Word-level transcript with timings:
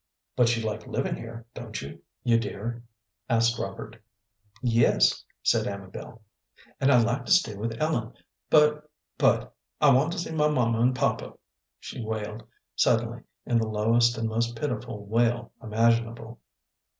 "But 0.35 0.57
you 0.57 0.65
like 0.65 0.87
living 0.87 1.15
here, 1.15 1.45
don't 1.53 1.79
you, 1.79 2.01
you 2.23 2.39
dear?" 2.39 2.81
asked 3.29 3.59
Robert. 3.59 4.01
"Yes," 4.59 5.23
said 5.43 5.67
Amabel, 5.67 6.23
"and 6.79 6.91
I 6.91 6.99
like 7.03 7.25
to 7.25 7.31
stay 7.31 7.55
with 7.55 7.79
Ellen, 7.79 8.13
but 8.49 8.89
but 9.19 9.53
I 9.79 9.93
want 9.93 10.11
to 10.13 10.17
see 10.17 10.31
my 10.31 10.47
mamma 10.47 10.79
and 10.81 10.95
papa," 10.95 11.33
she 11.79 12.03
wailed, 12.03 12.41
suddenly, 12.75 13.21
in 13.45 13.59
the 13.59 13.67
lowest 13.69 14.17
and 14.17 14.27
most 14.27 14.55
pitiful 14.55 15.05
wail 15.05 15.51
imaginable. 15.61 16.39